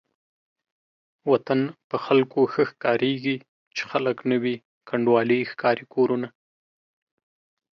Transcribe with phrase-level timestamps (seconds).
[1.31, 3.35] وطن په خلکو ښه ښکاريږي
[3.75, 4.55] چې خلک نه وي
[4.89, 6.27] کنډوالې ښکاري کورونه